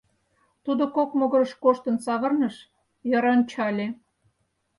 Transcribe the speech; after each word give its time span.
Тудо 0.63 0.83
кок 0.95 1.09
могырыш 1.19 1.51
коштын 1.63 1.95
савырныш, 2.05 2.55
йыр 3.09 3.25
ончале. 3.33 3.87